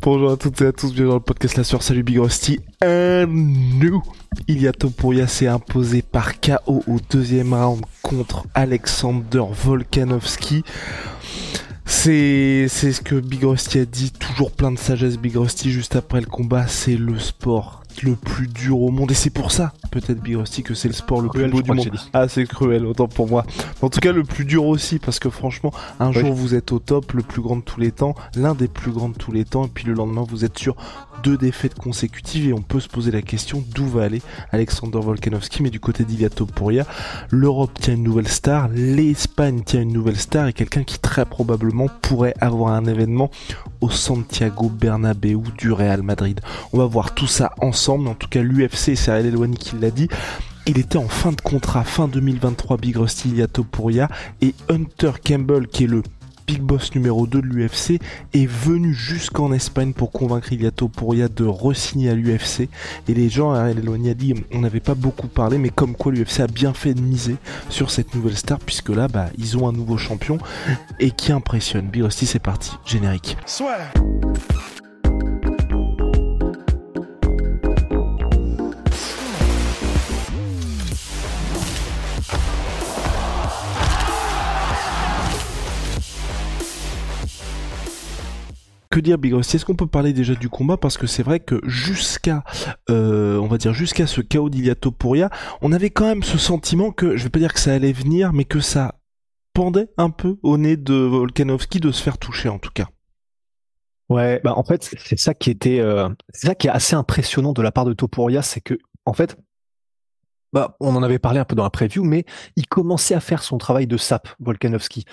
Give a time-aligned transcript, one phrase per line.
[0.00, 1.82] Bonjour à toutes et à tous, bienvenue dans le podcast La Soeur.
[1.82, 2.60] Salut Big Rusty.
[2.82, 4.00] Un nous.
[4.46, 10.62] Ilia Topuria s'est imposé par KO au deuxième round contre Alexander Volkanovski.
[11.84, 15.96] C'est, c'est ce que Big Rusty a dit, toujours plein de sagesse Big Rusty juste
[15.96, 19.72] après le combat, c'est le sport le plus dur au monde et c'est pour ça
[19.90, 21.90] peut-être Big Rusty que c'est le sport le plus beau du monde.
[22.12, 23.44] Ah c'est cruel autant pour moi.
[23.82, 26.78] En tout cas le plus dur aussi parce que franchement un jour vous êtes au
[26.78, 29.44] top, le plus grand de tous les temps, l'un des plus grands de tous les
[29.44, 30.76] temps et puis le lendemain vous êtes sur
[31.22, 35.62] deux défaites consécutives et on peut se poser la question d'où va aller Alexander Volkanovski
[35.62, 36.86] mais du côté d'Ilia Topuria
[37.30, 41.88] l'Europe tient une nouvelle star, l'Espagne tient une nouvelle star et quelqu'un qui très probablement
[42.02, 43.30] pourrait avoir un événement
[43.80, 46.40] au Santiago Bernabéu du Real Madrid.
[46.72, 49.90] On va voir tout ça ensemble, en tout cas l'UFC, c'est Ariel Elwani qui l'a
[49.90, 50.08] dit,
[50.66, 54.08] il était en fin de contrat, fin 2023, Big Rusty Topuria,
[54.42, 56.02] et Hunter Campbell, qui est le
[56.48, 58.00] Big Boss numéro 2 de l'UFC
[58.32, 62.70] est venu jusqu'en Espagne pour convaincre Ilia Topuria de re-signer à l'UFC.
[63.06, 66.10] Et les gens, Ariel Elwani a dit, on n'avait pas beaucoup parlé, mais comme quoi
[66.10, 67.36] l'UFC a bien fait de miser
[67.68, 70.38] sur cette nouvelle star, puisque là, bah, ils ont un nouveau champion
[70.98, 71.88] et qui impressionne.
[71.88, 72.72] Big c'est parti.
[72.86, 73.36] Générique.
[88.90, 90.76] Que dire Big Rusty Est-ce qu'on peut parler déjà du combat?
[90.76, 92.44] Parce que c'est vrai que jusqu'à
[92.90, 96.90] euh, on va dire jusqu'à ce chaos d'Ilia Topuria, on avait quand même ce sentiment
[96.90, 99.00] que je vais pas dire que ça allait venir mais que ça
[99.52, 102.88] pendait un peu au nez de Volkanovski de se faire toucher en tout cas.
[104.08, 107.52] Ouais, bah en fait c'est ça qui était euh, c'est ça qui est assez impressionnant
[107.52, 109.36] de la part de Topuria, c'est que en fait
[110.52, 112.24] bah, on en avait parlé un peu dans la preview, mais
[112.56, 115.04] il commençait à faire son travail de sap, Volkanovski.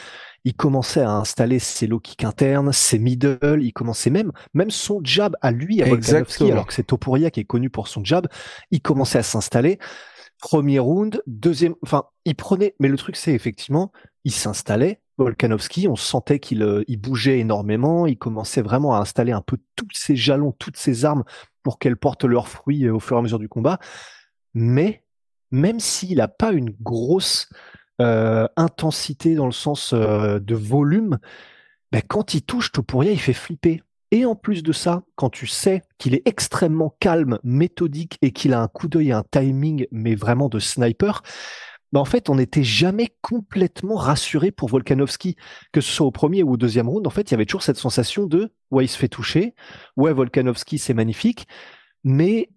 [0.43, 5.01] Il commençait à installer ses low kicks internes, ses middle, il commençait même, même son
[5.03, 8.27] jab à lui, à Volkanovski, alors que c'est Topuria qui est connu pour son jab,
[8.71, 9.79] il commençait à s'installer.
[10.39, 13.91] Premier round, deuxième, enfin, il prenait, mais le truc c'est effectivement,
[14.23, 19.31] il s'installait, Volkanovski, on sentait qu'il euh, il bougeait énormément, il commençait vraiment à installer
[19.31, 21.23] un peu tous ses jalons, toutes ses armes
[21.63, 23.79] pour qu'elles portent leurs fruits euh, au fur et à mesure du combat.
[24.53, 25.04] Mais
[25.55, 27.49] même s'il n'a pas une grosse
[28.01, 31.17] euh, intensité dans le sens euh, de volume,
[31.91, 33.81] ben, quand il touche Topuria, il fait flipper.
[34.11, 38.53] Et en plus de ça, quand tu sais qu'il est extrêmement calme, méthodique et qu'il
[38.53, 41.23] a un coup d'œil et un timing, mais vraiment de sniper,
[41.91, 45.37] ben en fait, on n'était jamais complètement rassuré pour Volkanovski,
[45.71, 47.07] que ce soit au premier ou au deuxième round.
[47.07, 49.55] En fait, il y avait toujours cette sensation de ouais, il se fait toucher,
[49.95, 51.47] ouais, Volkanovski, c'est magnifique,
[52.03, 52.49] mais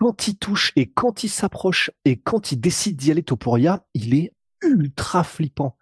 [0.00, 4.14] quand il touche et quand il s'approche et quand il décide d'y aller Topuria, il
[4.14, 5.76] est ultra flippant.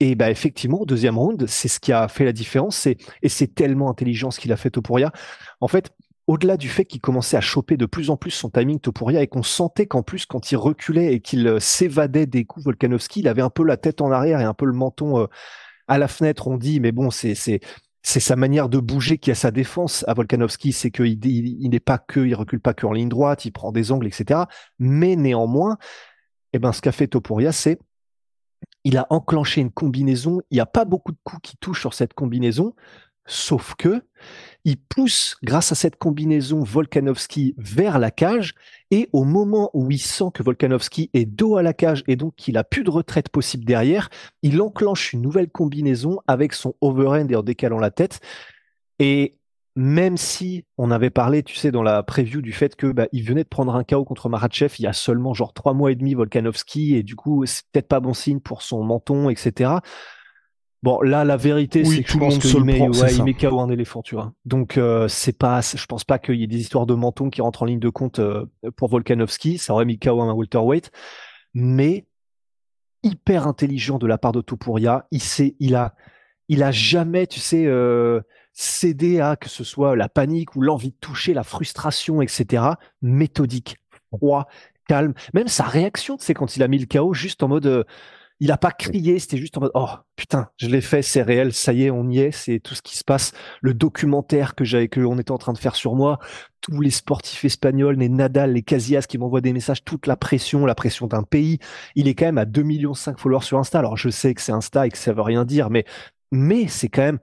[0.00, 2.86] Et bah effectivement, au deuxième round, c'est ce qui a fait la différence.
[2.86, 2.98] Et,
[3.28, 5.12] c'est tellement intelligent ce qu'il a fait Topuria.
[5.60, 5.92] En fait,
[6.26, 9.28] au-delà du fait qu'il commençait à choper de plus en plus son timing Topuria et
[9.28, 13.28] qu'on sentait qu'en plus, quand il reculait et qu'il euh, s'évadait des coups Volkanovski, il
[13.28, 15.26] avait un peu la tête en arrière et un peu le menton euh,
[15.86, 16.48] à la fenêtre.
[16.48, 17.60] On dit, mais bon, c'est
[18.06, 21.98] sa manière de bouger qui a sa défense à Volkanovski, c'est qu'il il, n'est pas
[21.98, 24.42] que, il recule pas que en ligne droite, il prend des angles, etc.
[24.78, 25.76] Mais néanmoins,
[26.52, 27.78] eh ben, ce qu'a fait Topuria, c'est
[28.84, 30.40] il a enclenché une combinaison.
[30.50, 32.74] Il n'y a pas beaucoup de coups qui touchent sur cette combinaison,
[33.26, 34.02] sauf que
[34.66, 38.54] il pousse, grâce à cette combinaison, Volkanovski vers la cage.
[38.90, 42.34] Et au moment où il sent que Volkanovski est dos à la cage et donc
[42.34, 44.10] qu'il a plus de retraite possible derrière,
[44.42, 48.18] il enclenche une nouvelle combinaison avec son overhand et en décalant la tête.
[48.98, 49.38] Et
[49.76, 53.22] même si on avait parlé, tu sais, dans la preview du fait que bah, il
[53.22, 55.94] venait de prendre un KO contre Maratchev il y a seulement genre trois mois et
[55.94, 59.74] demi, Volkanovski, et du coup c'est peut-être pas bon signe pour son menton, etc.
[60.86, 63.70] Bon, là, la vérité, c'est que je pense qu'il met, ouais, il met KO un
[63.70, 64.32] éléphant, tu vois.
[64.44, 67.42] Donc, euh, c'est pas, je pense pas qu'il y ait des histoires de menton qui
[67.42, 68.46] rentrent en ligne de compte euh,
[68.76, 69.58] pour Volkanovski.
[69.58, 70.92] Ça aurait mis KO un welterweight.
[71.54, 72.06] Mais,
[73.02, 75.08] hyper intelligent de la part de Topuria.
[75.10, 75.96] Il sait, il a,
[76.48, 78.20] il a jamais, tu sais, euh,
[78.52, 82.62] cédé à que ce soit la panique ou l'envie de toucher, la frustration, etc.
[83.02, 83.78] Méthodique,
[84.12, 84.46] froid,
[84.86, 85.14] calme.
[85.34, 87.84] Même sa réaction, tu sais, quand il a mis le KO, juste en mode,
[88.40, 91.52] il a pas crié, c'était juste en mode oh putain, je l'ai fait, c'est réel,
[91.52, 93.32] ça y est, on y est, c'est tout ce qui se passe.
[93.60, 96.18] Le documentaire que j'avais que on était en train de faire sur moi,
[96.60, 100.66] tous les sportifs espagnols, les Nadal, les Casillas qui m'envoient des messages, toute la pression,
[100.66, 101.58] la pression d'un pays.
[101.94, 103.78] Il est quand même à 2 millions 5 followers sur Insta.
[103.78, 105.84] Alors je sais que c'est Insta et que ça veut rien dire, mais
[106.32, 107.20] mais c'est quand même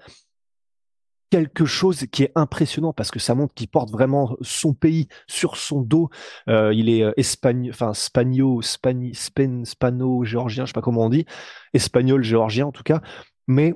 [1.34, 5.58] quelque chose qui est impressionnant parce que ça montre qu'il porte vraiment son pays sur
[5.58, 6.12] son dos.
[6.48, 11.06] Euh, il est euh, espagnol, enfin spagno, spani, span, spano, géorgien, je sais pas comment
[11.06, 11.26] on dit,
[11.74, 13.02] espagnol, géorgien en tout cas.
[13.48, 13.74] Mais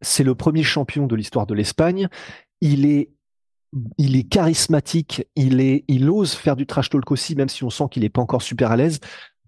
[0.00, 2.08] c'est le premier champion de l'histoire de l'Espagne.
[2.60, 3.12] Il est
[3.96, 7.70] il est charismatique, il est, il ose faire du trash talk aussi, même si on
[7.70, 8.98] sent qu'il est pas encore super à l'aise.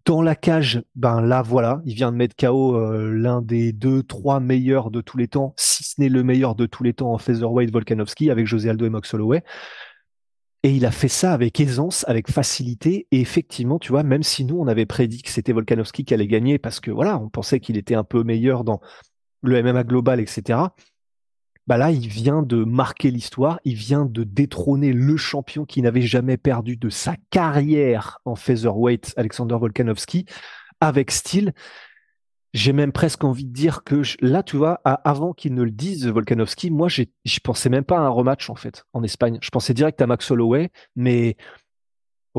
[0.08, 4.02] Dans la cage, ben là voilà, il vient de mettre KO euh, l'un des deux,
[4.02, 7.12] trois meilleurs de tous les temps, si ce n'est le meilleur de tous les temps
[7.12, 9.44] en featherweight Volkanovski avec José Aldo et Max Holloway.
[10.62, 13.06] Et il a fait ça avec aisance, avec facilité.
[13.10, 16.26] Et effectivement, tu vois, même si nous on avait prédit que c'était Volkanovski qui allait
[16.26, 18.80] gagner parce que voilà, on pensait qu'il était un peu meilleur dans
[19.42, 20.58] le MMA global, etc
[21.68, 26.00] bah là, il vient de marquer l'histoire, il vient de détrôner le champion qui n'avait
[26.00, 30.24] jamais perdu de sa carrière en featherweight, Alexander Volkanovski,
[30.80, 31.52] avec style.
[32.54, 36.06] J'ai même presque envie de dire que là, tu vois, avant qu'il ne le dise,
[36.06, 37.04] Volkanovski, moi, je
[37.44, 39.38] pensais même pas à un rematch en fait en Espagne.
[39.42, 41.36] Je pensais direct à Max Holloway, mais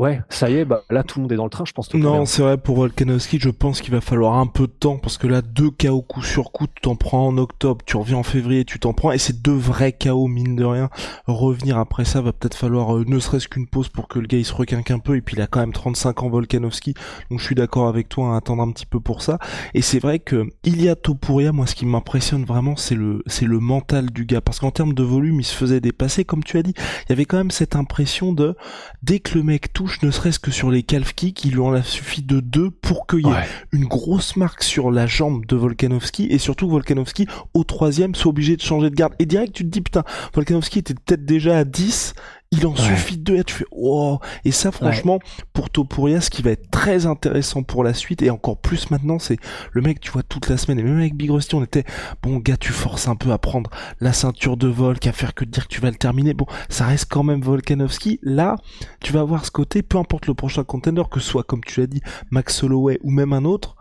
[0.00, 1.92] Ouais, ça y est, bah là tout le monde est dans le train, je pense.
[1.92, 5.18] Non, c'est vrai pour Volkanovski, je pense qu'il va falloir un peu de temps parce
[5.18, 8.22] que là deux KO coup sur coup, tu t'en prends en octobre, tu reviens en
[8.22, 10.88] février, tu t'en prends et c'est deux vrais KO mine de rien.
[11.26, 14.38] Revenir après ça va peut-être falloir euh, ne serait-ce qu'une pause pour que le gars
[14.38, 16.94] il se requinque un peu et puis il a quand même 35 ans Volkanovski,
[17.30, 19.38] donc je suis d'accord avec toi à attendre un petit peu pour ça.
[19.74, 23.22] Et c'est vrai que il y a Topuria, moi ce qui m'impressionne vraiment c'est le
[23.26, 26.42] c'est le mental du gars parce qu'en termes de volume il se faisait dépasser comme
[26.42, 28.56] tu as dit, il y avait quand même cette impression de
[29.02, 31.72] dès que le mec touche ne serait-ce que sur les calf kicks, il lui en
[31.72, 35.56] a suffi de deux pour qu'il y ait une grosse marque sur la jambe de
[35.56, 39.14] Volkanovski et surtout Volkanovski au troisième soit obligé de changer de garde.
[39.18, 40.04] Et direct tu te dis putain,
[40.34, 42.14] Volkanovski était peut-être déjà à 10
[42.52, 44.18] il en suffit de deux, tu fais oh.
[44.44, 45.20] Et ça franchement
[45.52, 49.20] pour Topuria ce qui va être très intéressant pour la suite et encore plus maintenant
[49.20, 49.36] c'est
[49.70, 51.84] le mec tu vois toute la semaine et même avec Big Rusty on était
[52.22, 53.70] bon gars tu forces un peu à prendre
[54.00, 56.34] la ceinture de Volk à faire que de dire que tu vas le terminer.
[56.34, 58.18] Bon ça reste quand même Volkanovski.
[58.22, 58.56] Là
[59.00, 61.80] tu vas avoir ce côté peu importe le prochain contender que ce soit comme tu
[61.80, 63.76] l'as dit Max Holloway ou même un autre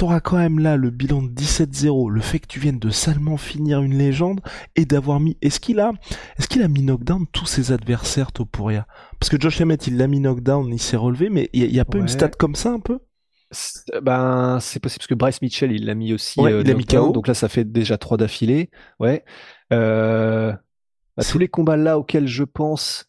[0.00, 3.36] t'auras quand même là le bilan de 17-0, le fait que tu viennes de salement
[3.36, 4.40] finir une légende
[4.74, 5.36] et d'avoir mis.
[5.42, 5.92] Est-ce qu'il a,
[6.38, 8.86] est-ce qu'il a mis knockdown tous ses adversaires Topuria?
[9.18, 11.84] Parce que Josh Emmett il l'a mis knockdown, il s'est relevé, mais il y, a,
[11.84, 13.00] pas une stat comme ça un peu?
[14.00, 16.40] Ben, c'est possible parce que Bryce Mitchell, il l'a mis aussi.
[16.40, 17.12] Euh, il a mis KO.
[17.12, 18.70] Donc là, ça fait déjà trois d'affilée.
[19.00, 19.22] Ouais.
[19.70, 20.50] Euh,
[21.14, 23.04] bah, tous les combats là auxquels je pense.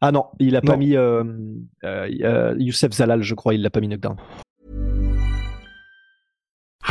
[0.00, 1.22] Ah non, il a pas mis euh,
[1.84, 4.16] euh, Youssef Zalal, je crois, il l'a pas mis knockdown.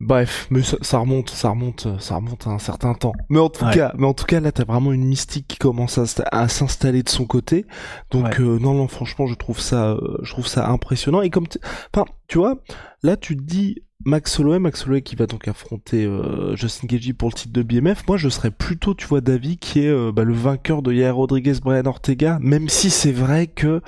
[0.00, 3.14] Bref, mais ça, remonte, ça remonte, ça remonte à un certain temps.
[3.30, 5.98] Mais en tout cas, mais en tout cas, là, t'as vraiment une mystique qui commence
[5.98, 7.66] à, s'installer de son côté.
[8.12, 11.20] Donc euh, non, non, franchement, je trouve ça, euh, je trouve ça impressionnant.
[11.20, 11.46] Et comme,
[11.92, 12.62] enfin, tu vois,
[13.02, 17.12] là, tu te dis Max Holloway, Max Holloway qui va donc affronter euh, Justin Gagey
[17.12, 18.06] pour le titre de BMF.
[18.06, 21.54] Moi, je serais plutôt, tu vois, David qui est bah, le vainqueur de Yair Rodriguez,
[21.60, 22.38] Brian Ortega.
[22.40, 23.82] Même si c'est vrai que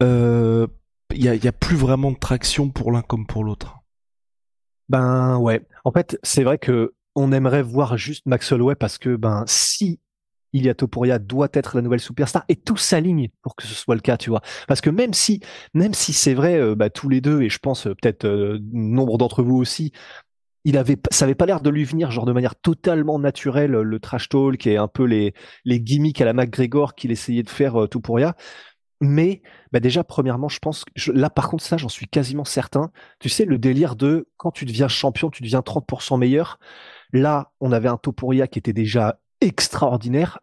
[0.00, 3.81] il y a, y a plus vraiment de traction pour l'un comme pour l'autre.
[4.88, 5.62] Ben ouais.
[5.84, 10.00] En fait, c'est vrai que on aimerait voir juste Max Holloway parce que ben si
[10.52, 14.00] Ilia Topuria doit être la nouvelle superstar et tout s'aligne pour que ce soit le
[14.00, 14.42] cas, tu vois.
[14.68, 15.40] Parce que même si,
[15.74, 18.58] même si c'est vrai, euh, bah, tous les deux et je pense euh, peut-être euh,
[18.72, 19.92] nombre d'entre vous aussi,
[20.64, 24.00] il avait, ça avait pas l'air de lui venir genre de manière totalement naturelle le
[24.00, 25.34] trash talk et un peu les
[25.64, 28.36] les gimmicks à la McGregor qu'il essayait de faire Topuria.
[29.02, 29.42] Mais
[29.72, 32.92] bah déjà, premièrement, je pense que là, par contre, ça, j'en suis quasiment certain.
[33.18, 36.60] Tu sais, le délire de quand tu deviens champion, tu deviens 30% meilleur.
[37.12, 40.38] Là, on avait un Topuria qui était déjà extraordinaire.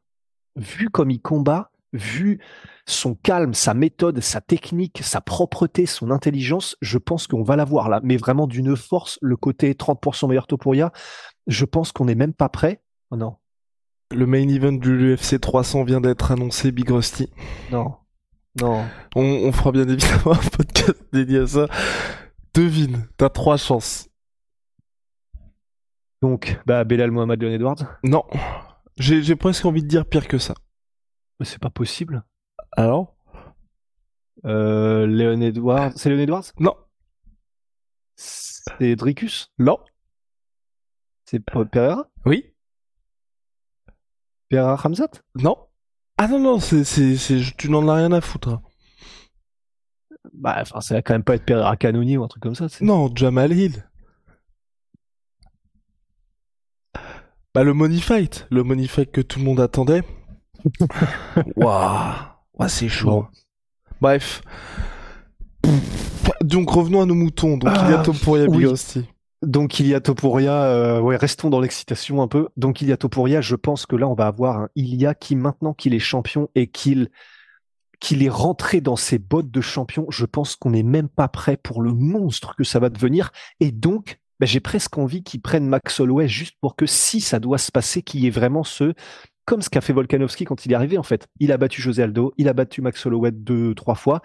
[0.57, 2.41] Vu comme il combat, vu
[2.85, 7.87] son calme, sa méthode, sa technique, sa propreté, son intelligence, je pense qu'on va l'avoir
[7.87, 8.01] là.
[8.03, 10.91] Mais vraiment d'une force, le côté 30% meilleur Topuria,
[11.47, 12.81] je pense qu'on n'est même pas prêt.
[13.09, 13.37] Oh non.
[14.11, 17.29] Le main event du UFC 300 vient d'être annoncé, Big Rusty.
[17.71, 17.93] Non.
[18.61, 18.85] Non.
[19.15, 21.67] On, on fera bien évidemment un podcast dédié à ça.
[22.53, 24.09] Devine, t'as trois chances.
[26.21, 27.97] Donc, bah, Belal Mohamed Leon Edwards.
[28.03, 28.23] Non.
[28.97, 30.53] J'ai j'ai presque envie de dire pire que ça.
[31.39, 32.23] Mais c'est pas possible.
[32.73, 33.15] Alors?
[34.45, 35.93] Euh, Leon Edwards.
[35.95, 36.43] C'est Leon Edwards?
[36.59, 36.75] Non.
[38.15, 39.77] C'est Dricus Non.
[41.23, 42.09] C'est Pe- Pereira?
[42.25, 42.53] Oui
[44.49, 45.55] Pereira Hamzat Non.
[46.21, 48.49] Ah non, non, c'est, c'est, c'est, tu n'en as rien à foutre.
[48.49, 48.61] hein.
[50.33, 52.67] Bah, enfin, ça va quand même pas être Pereira Canoni ou un truc comme ça.
[52.67, 53.85] c'est- Non, Jamal Hill.
[57.53, 58.47] Bah, le Money Fight.
[58.51, 60.03] Le Money Fight que tout le monde attendait.
[61.55, 62.13] Waouh.
[62.53, 63.09] Ouah, c'est chaud.
[63.09, 63.27] Bon.
[64.01, 64.41] Bref.
[66.41, 67.57] Donc, revenons à nos moutons.
[67.57, 68.03] Donc, il y a Ah,
[68.47, 68.57] oui.
[68.59, 69.05] Bigosti.
[69.41, 72.49] Donc Ilia Topuria, euh, ouais, restons dans l'excitation un peu.
[72.57, 75.93] Donc Ilia Topuria, je pense que là on va avoir un Ilia qui maintenant qu'il
[75.93, 77.09] est champion et qu'il
[77.99, 81.57] qu'il est rentré dans ses bottes de champion, je pense qu'on n'est même pas prêt
[81.57, 83.31] pour le monstre que ça va devenir.
[83.59, 87.39] Et donc, bah, j'ai presque envie qu'il prenne Max Holloway juste pour que si ça
[87.39, 88.93] doit se passer, qu'il y ait vraiment ce
[89.45, 91.27] comme ce qu'a fait Volkanovski quand il est arrivé en fait.
[91.39, 94.21] Il a battu José Aldo, il a battu Max Holloway deux, trois fois.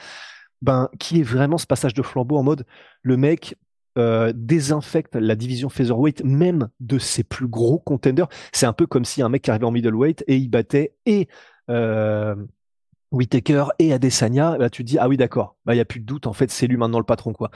[0.62, 2.64] Ben, qui est vraiment ce passage de flambeau en mode
[3.02, 3.54] le mec
[3.96, 8.28] euh, désinfecte la division featherweight même de ses plus gros contenders.
[8.52, 11.28] C'est un peu comme si un mec arrivait en middleweight et il battait et
[11.70, 12.34] euh,
[13.12, 14.58] Whitaker et Adesanya.
[14.58, 16.32] Là, tu te dis ah oui d'accord, bah il y a plus de doute en
[16.32, 17.50] fait c'est lui maintenant le patron quoi.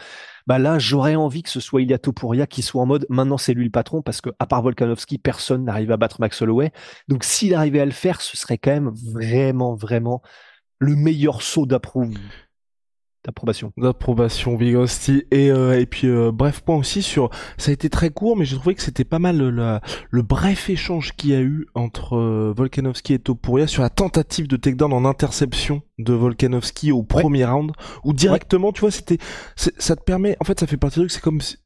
[0.47, 3.55] Bah là j'aurais envie que ce soit Ilia Topuria qui soit en mode maintenant c'est
[3.55, 6.73] lui le patron parce que à part Volkanovski personne n'arrive à battre Max Holloway.
[7.09, 10.23] Donc s'il arrivait à le faire, ce serait quand même vraiment vraiment
[10.79, 12.15] le meilleur saut d'approuve
[13.29, 13.73] d'approbation.
[13.77, 15.25] D'approbation, Bigosti.
[15.31, 17.29] Et, euh, et puis, euh, bref point aussi sur...
[17.59, 19.79] Ça a été très court, mais j'ai trouvé que c'était pas mal le, le,
[20.11, 24.49] le bref échange qu'il y a eu entre euh, Volkanovski et Topuria sur la tentative
[24.49, 29.19] de takedown en interception de Volkanovski au premier round, où directement, tu vois, c'était...
[29.57, 30.37] Ça te permet...
[30.41, 31.41] En fait, ça fait partie du truc, c'est comme...
[31.43, 31.59] si-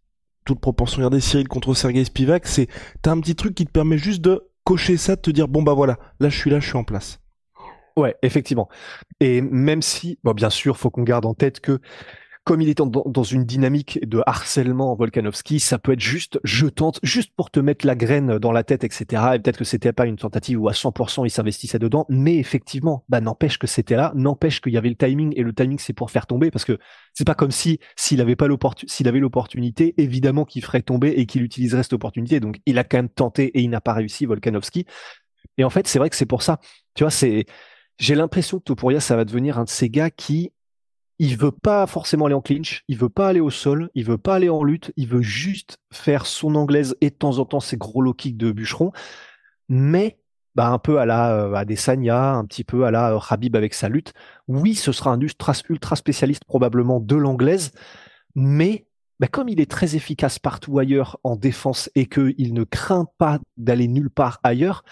[0.44, 2.66] Toute proportion, regardez Cyril contre Sergei Spivak, c'est...
[3.02, 5.62] T'as un petit truc qui te permet juste de cocher ça, de te dire, bon
[5.62, 7.20] bah voilà, là je suis là, je suis en place.
[7.96, 8.68] Ouais, effectivement.
[9.20, 11.80] Et même si, bon, bien sûr, faut qu'on garde en tête que
[12.44, 16.98] comme il est dans, une dynamique de harcèlement Volkanovski, ça peut être juste, je tente,
[17.04, 19.34] juste pour te mettre la graine dans la tête, etc.
[19.34, 23.04] Et peut-être que c'était pas une tentative où à 100% il s'investissait dedans, mais effectivement,
[23.08, 25.92] bah n'empêche que c'était là, n'empêche qu'il y avait le timing et le timing c'est
[25.92, 26.78] pour faire tomber parce que
[27.14, 31.10] c'est pas comme si s'il avait pas l'opportunité, s'il avait l'opportunité, évidemment qu'il ferait tomber
[31.10, 32.40] et qu'il utiliserait cette opportunité.
[32.40, 34.84] Donc il a quand même tenté et il n'a pas réussi Volkanovski.
[35.58, 36.58] Et en fait, c'est vrai que c'est pour ça.
[36.94, 37.46] Tu vois, c'est
[37.98, 40.52] j'ai l'impression que Topuria, ça va devenir un de ces gars qui,
[41.18, 44.18] il veut pas forcément aller en clinch, il veut pas aller au sol, il veut
[44.18, 47.60] pas aller en lutte, il veut juste faire son anglaise et de temps en temps
[47.60, 48.92] ses gros low kicks de bûcheron,
[49.68, 50.18] mais
[50.54, 53.72] bah, un peu à la euh, Adesanya, un petit peu à la euh, Khabib avec
[53.72, 54.12] sa lutte.
[54.48, 57.72] Oui, ce sera un ultra, ultra spécialiste probablement de l'anglaise,
[58.34, 58.86] mais
[59.20, 63.38] bah, comme il est très efficace partout ailleurs en défense et qu'il ne craint pas
[63.56, 64.84] d'aller nulle part ailleurs,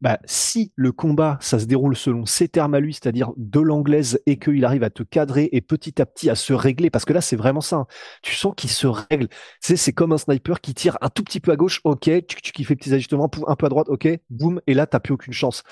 [0.00, 4.20] bah, si le combat, ça se déroule selon ses termes à lui, c'est-à-dire de l'anglaise,
[4.26, 7.12] et qu'il arrive à te cadrer et petit à petit à se régler, parce que
[7.12, 7.76] là, c'est vraiment ça.
[7.76, 7.86] hein.
[8.22, 9.28] Tu sens qu'il se règle.
[9.60, 12.52] Sais, c'est comme un sniper qui tire un tout petit peu à gauche, ok, tu,
[12.52, 15.32] qui fait petits ajustements, un peu à droite, ok, boum, et là, t'as plus aucune
[15.32, 15.62] chance.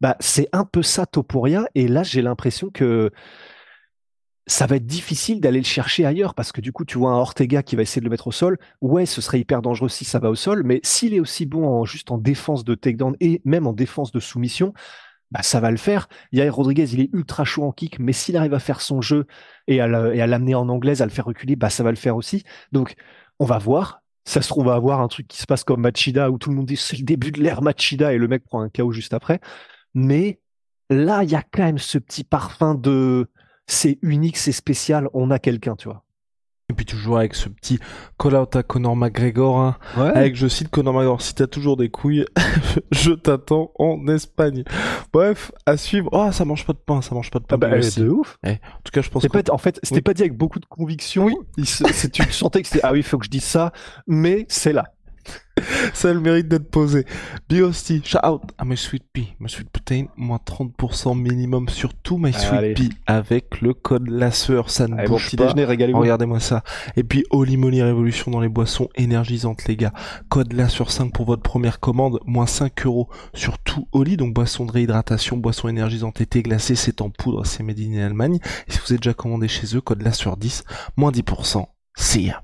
[0.00, 3.10] Bah, c'est un peu ça, Topuria, et là, j'ai l'impression que
[4.46, 7.16] ça va être difficile d'aller le chercher ailleurs parce que du coup, tu vois un
[7.16, 8.58] Ortega qui va essayer de le mettre au sol.
[8.82, 11.66] Ouais, ce serait hyper dangereux si ça va au sol, mais s'il est aussi bon
[11.66, 14.74] en juste en défense de takedown et même en défense de soumission,
[15.30, 16.08] bah ça va le faire.
[16.32, 19.26] Yair Rodriguez, il est ultra chaud en kick, mais s'il arrive à faire son jeu
[19.66, 22.44] et à l'amener en anglaise, à le faire reculer, bah ça va le faire aussi.
[22.70, 22.94] Donc,
[23.38, 24.00] on va voir.
[24.26, 26.50] Ça se trouve, on va avoir un truc qui se passe comme Machida où tout
[26.50, 28.92] le monde dit c'est le début de l'ère Machida et le mec prend un KO
[28.92, 29.40] juste après.
[29.94, 30.40] Mais
[30.90, 33.30] là, il y a quand même ce petit parfum de
[33.66, 36.02] c'est unique, c'est spécial, on a quelqu'un, tu vois.
[36.70, 37.78] Et puis toujours avec ce petit
[38.18, 39.76] call-out à Conor McGregor, hein.
[39.98, 40.08] Ouais.
[40.08, 42.24] avec je cite Conor McGregor, si t'as toujours des couilles,
[42.90, 44.64] je t'attends en Espagne.
[45.12, 46.08] Bref, à suivre.
[46.12, 47.56] Oh, ça mange pas de pain, ça mange pas de pain.
[47.56, 48.38] Ah bah, de ouf.
[48.46, 48.50] En
[48.82, 49.28] tout cas, je pense que...
[49.28, 50.00] pas, en fait, c'était Oui.
[50.02, 51.28] pas dit avec beaucoup de conviction.
[51.58, 53.72] Il se- c'est- tu sentais que c'était ah oui, il faut que je dise ça,
[54.06, 54.84] mais c'est là.
[55.94, 57.06] ça a le mérite d'être posé.
[57.48, 62.18] Biosty, shout out à My Sweet Pea, My Sweet Protein, moins 30% minimum sur tout
[62.18, 62.74] My Sweet Allez.
[62.74, 65.44] Pea avec le code lasseur, ça ne Allez, bon bouge petit pas.
[65.44, 65.98] déjeuner, régalez-vous.
[65.98, 66.62] Regardez-moi ça.
[66.96, 69.92] Et puis Holy Moly Révolution dans les boissons énergisantes, les gars.
[70.28, 74.34] Code là sur 5 pour votre première commande, moins 5 euros sur tout Holy, donc
[74.34, 78.38] boisson de réhydratation, boisson énergisante été glacée, c'est en poudre, c'est made in Allemagne.
[78.68, 80.64] Et si vous êtes déjà commandé chez eux, code là sur 10,
[80.96, 81.66] moins 10%.
[81.96, 82.43] See ya.